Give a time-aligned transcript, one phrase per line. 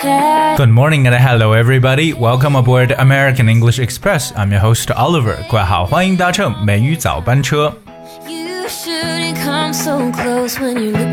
[0.00, 2.12] good morning and hello everybody.
[2.12, 4.32] Welcome aboard american english express.
[4.36, 5.36] I'm your host oliver.
[5.50, 7.72] 各位好欢迎搭乘美语早班车。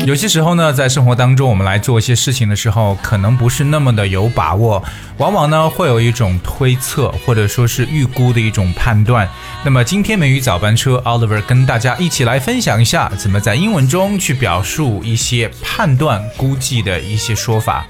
[0.06, 4.82] 有些时候呢在生活当中我们来做一些事情的时候可能不是那么的有把握
[5.18, 9.28] 往往呢会有一种推测或者说是预估的一种判断。
[9.64, 17.84] 那么今天美语早班车 oliver 跟大家一起来分享一下怎么在英文中去表述一些判断估计的一些说法。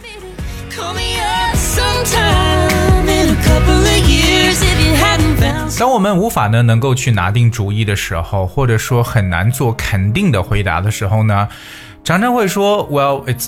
[5.79, 11.47] 当我们无法呢能够去拿定主意的时候，或者说很难做肯定的回答的时候呢，
[12.03, 13.47] 常常会说，Well, it's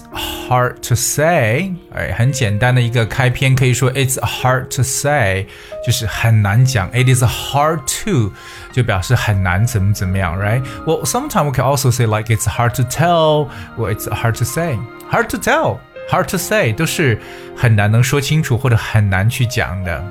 [0.49, 1.73] hard to say。
[1.93, 5.45] 哎，很简单的一个开篇可以说 It's hard to say，
[5.85, 6.89] 就是很难讲。
[6.89, 8.31] It is hard to，
[8.71, 10.63] 就表示很难怎么怎么样，right?
[10.87, 13.49] Well, sometimes we can also say like it's hard to tell.
[13.77, 14.79] Well, it's hard to say.
[15.11, 15.77] Hard to tell.
[16.09, 17.19] Hard to say 都是
[17.55, 20.03] 很难能说清楚或者很难去讲的。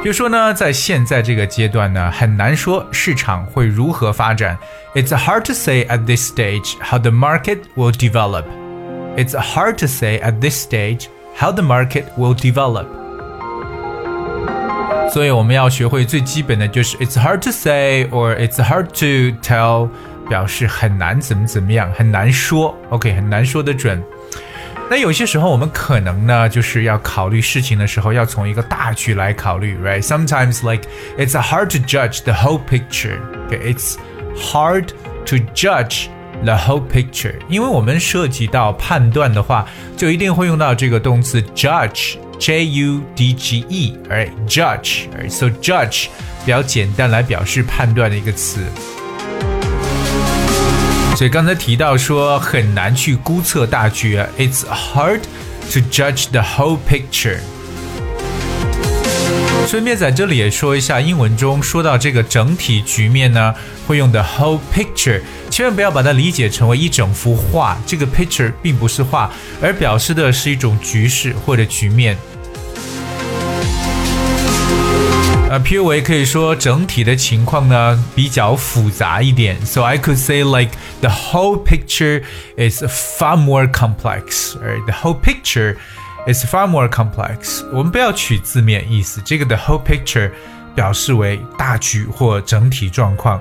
[0.00, 4.56] 比如说呢，在现在这个阶段呢，很难说市场会如何发展。
[4.94, 8.44] It's hard to say at this stage how the market will develop.
[9.16, 12.86] It's hard to say at this stage how the market will develop.
[15.10, 19.88] 所以我们要学会最基本的就是 It's hard to say or It's hard to tell，
[20.28, 22.76] 表示很难怎么怎么样，很难说。
[22.90, 24.00] OK，很难说得准。
[24.89, 33.17] 那有些时候我们可能呢，就是要考虑事情的时候，要从一个大局来考虑，right？Sometimes like it's hard to judge the whole picture.
[33.47, 33.95] Okay, it's
[34.35, 34.89] hard
[35.25, 36.09] to judge
[36.43, 37.33] the whole picture.
[37.49, 39.65] 因为我们涉及到判断的话，
[39.97, 44.29] 就一定会用到这个动词 judge, J U D G E, right?
[44.47, 45.31] Judge, right?
[45.31, 46.07] So judge
[46.45, 48.59] 比较简单来表示判断的一个词。
[51.23, 55.21] 所以刚才提到说很难去估测大局，It's hard
[55.71, 57.37] to judge the whole picture。
[59.65, 63.55] 顺便在这里也说一下，英文中说到这个整体局面呢，
[63.87, 69.31] 会用的 whole picture，千万不要把它理解成为一整幅画，这个 picture 并不是画，
[69.61, 72.17] 而表示的是一种局势或者局面。
[75.53, 82.23] 呃，譬如我也可以说整体的情况呢比较复杂一点，so I could say like the whole picture
[82.57, 84.83] is far more complex, right?
[84.87, 85.75] The whole picture
[86.25, 87.63] is far more complex.
[87.71, 90.31] 我们不要取字面意思，这个 the whole picture
[90.73, 93.39] 表示为大局或整体状况。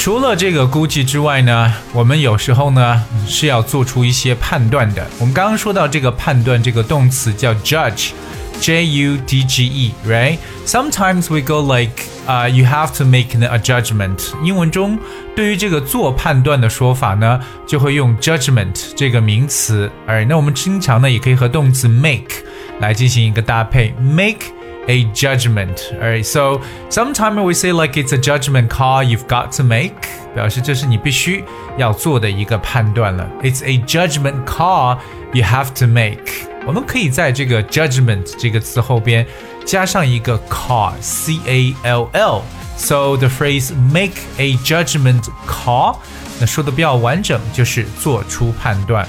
[0.01, 5.07] 除了这个估计之外呢，我们有时候呢是要做出一些判断的。
[5.19, 10.39] 我们刚刚说到这个判断这个动词叫 judge，J U D G E，right?
[10.65, 14.33] Sometimes we go like, uh, you have to make a judgment.
[14.43, 14.99] 英文中
[15.37, 19.91] 对于这个做判断的说法呢，就会用 judgment 这个名词。
[20.07, 22.37] 而那我们经常呢也可以和动词 make
[22.81, 24.47] 来进行一个搭配，make。
[24.90, 25.92] a judgment.
[25.94, 29.96] Alright, so sometimes we say like it's a judgment call you've got to make，
[30.34, 31.44] 表示这是你必须
[31.78, 33.28] 要做的一个判断了。
[33.42, 34.98] It's a judgment call
[35.34, 36.50] you have to make.
[36.68, 39.26] 我们可以在这个 judgment 这个词后边
[39.66, 45.98] 加上一个 call，c a l l。So the phrase make a judgment call，
[46.40, 49.08] 那说的比较完整，就是做出判断。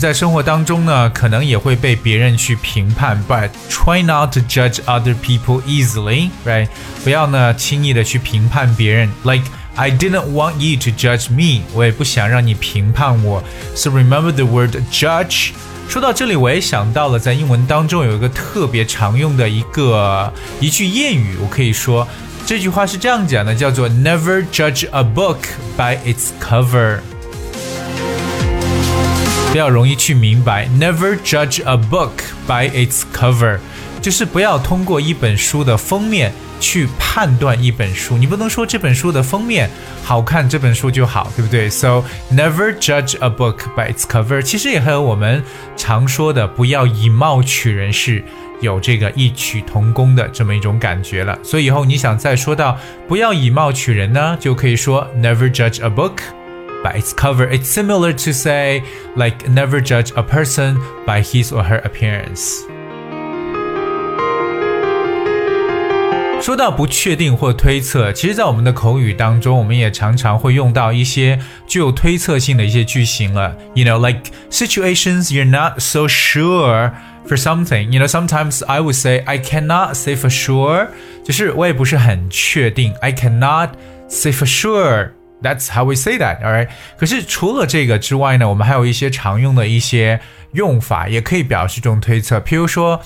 [0.00, 6.68] 在生活当中呢，可能也会被别人去评判，but try not to judge other people easily，right？
[7.04, 9.44] 不要呢轻易的去评判别人，like。
[9.76, 13.42] I didn't want you to judge me，我也不想让你评判我。
[13.74, 15.52] So remember the word judge。
[15.88, 22.06] 说到这里，我也想到了，在英文当中有一个特别常用的一个一句谚语，我可以说
[22.44, 25.38] 这句话是这样讲的，叫做 Never judge a book
[25.78, 26.98] by its cover。
[29.52, 32.12] 比较容易去明白，Never judge a book
[32.46, 33.58] by its cover，
[34.00, 36.32] 就是不要通过一本书的封面。
[36.60, 39.70] 去判断一本书，你不能说这本书的封面
[40.04, 45.42] 好看，这本书就好，对不对？So never judge a book by its cover，其实也和我们
[45.74, 48.22] 常说的不要以貌取人是
[48.60, 51.38] 有这个异曲同工的这么一种感觉了。
[51.42, 52.76] 所以以后你想再说到
[53.08, 56.18] 不要以貌取人呢，就可以说 never judge a book
[56.83, 57.47] by its cover.
[57.49, 58.83] It's similar to say
[59.15, 62.65] like never judge a person by his or her appearance.
[66.41, 73.57] 说到不确定或推测，其实，在我们的口语当中，我们也常常会用到一些具有推测性的一些句型了。
[73.73, 76.91] You know, like situations you're not so sure
[77.25, 77.89] for something.
[77.89, 80.89] You know, sometimes I would say I cannot say for sure，
[81.23, 82.93] 就是我也不是很确定。
[83.01, 83.69] I cannot
[84.07, 85.13] say for sure.
[85.41, 86.41] That's how we say that.
[86.41, 86.69] Alright.
[86.97, 90.19] 可是除了这个之外呢，我们还有一些常用的一些
[90.53, 92.39] 用法，也可以表示这种推测。
[92.39, 93.01] 譬如说。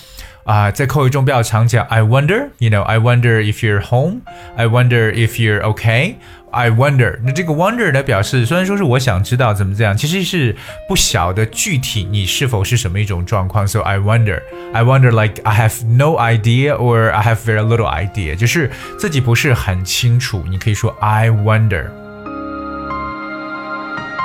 [0.46, 10.56] 啊、呃，在口语中比较常讲 I wonder，you know，I wonder if you're home，I wonder if you're okay。I wonder，那这个 wonder 的表示虽然说是我想知道怎么这样，其实是
[10.88, 13.68] 不晓得具体你是否是什么一种状况。
[13.68, 20.44] So I wonder，I wonder like I have no idea or I have very little idea，就是自己不是很清楚。
[20.50, 22.03] 你可以说 I wonder。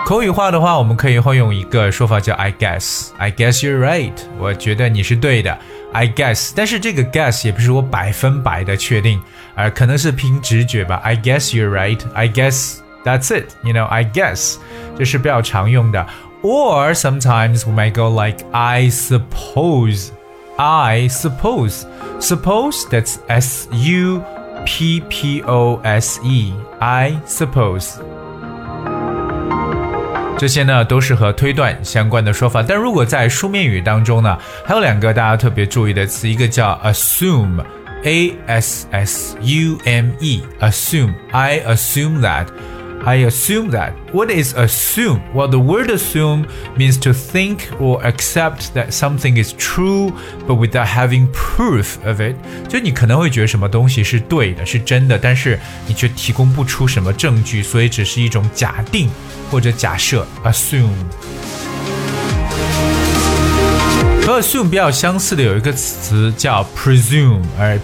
[0.09, 5.57] 口语化的话，我们可以会用一个说法叫 I guess。I guess you're right，我觉得你是对的。
[5.93, 9.21] I guess，但是这个 guess 也不是我百分百的确定，
[9.55, 10.97] 而可能是凭直觉吧。
[11.05, 12.01] I guess you're right.
[12.13, 13.53] I guess that's it.
[13.63, 14.57] You know, I guess
[14.99, 16.07] 这是比较常用的。
[16.43, 20.11] Or sometimes we might go like I suppose.
[20.57, 21.85] I suppose.
[22.21, 24.23] Suppose that's S U
[24.67, 26.53] P P O S E.
[26.81, 27.95] I suppose.
[30.40, 42.48] 这些呢都是和推断相关的说法，但如果在书面语当中呢，还有两个大家特别注意的词，一个叫 assume，a s s u m e，assume，I assume that。
[43.07, 43.93] I assume that.
[44.13, 45.21] What is assume?
[45.35, 50.13] Well, the word assume means to think or accept that something is true,
[50.47, 52.35] but without having proof of it.
[52.67, 59.11] 就你可能会觉得什么东西是对的，是真的，但是你却提供不出什么证据，所以只是一种假定
[59.51, 60.27] 或者假设。
[60.43, 60.89] Assume.
[64.27, 67.79] 和 assume 比较相似的有一个词叫 presume，哎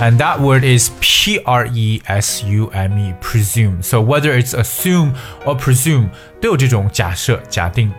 [0.00, 5.12] ，presume，and that word is p r e s u m e，presume。So whether it's assume
[5.44, 6.08] or presume，
[6.40, 7.92] 都有这种假设、假定。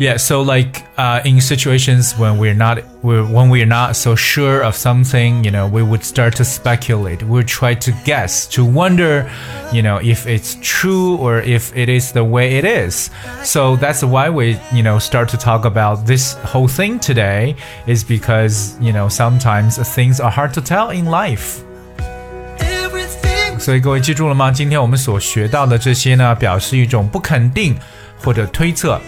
[0.00, 4.62] Yeah, so like uh, in situations when we're not we're, when we're not so sure
[4.62, 7.22] of something, you know, we would start to speculate.
[7.22, 9.30] We would try to guess, to wonder,
[9.70, 13.10] you know, if it's true or if it is the way it is.
[13.44, 17.54] So that's why we, you know, start to talk about this whole thing today
[17.86, 21.62] is because, you know, sometimes things are hard to tell in life.
[23.58, 24.50] 所以各位记住了吗？
[24.50, 27.76] 今天我们所学到的这些呢，表示一种不肯定
[28.24, 28.98] 或者推测。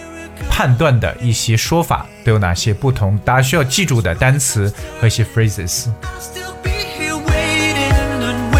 [0.50, 3.18] 判断的一些说法都有哪些不同？
[3.20, 5.86] 大家需要记住的单词和一些 phrases。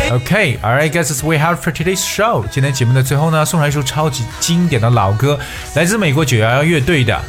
[0.10, 2.46] Okay, alright, guys, that's we have for today's show.
[2.50, 5.38] 今天节目的最后呢，送上一首超级经典的老歌，
[5.76, 7.22] 来自美国九幺幺乐队的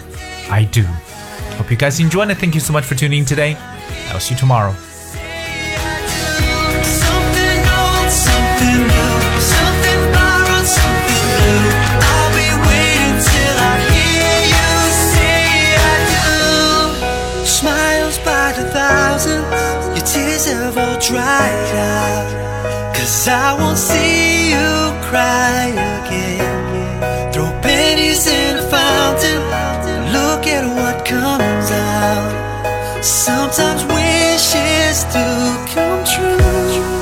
[0.52, 0.80] 《I Do》。
[1.58, 2.38] Hope you guys enjoy it.
[2.38, 3.56] Thank you so much for tuning today.
[4.12, 4.87] I'll see you tomorrow.
[21.08, 22.94] Dried out.
[22.94, 24.70] Cause I won't see you
[25.08, 27.32] cry again.
[27.32, 29.40] Throw pennies in a fountain,
[30.12, 33.02] look at what comes out.
[33.02, 35.26] Sometimes wishes do
[35.72, 36.97] come true.